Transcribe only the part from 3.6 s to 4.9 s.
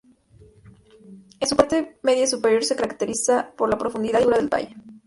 la profundidad y altura del valle.